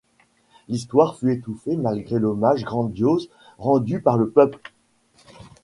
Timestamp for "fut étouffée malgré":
1.19-2.17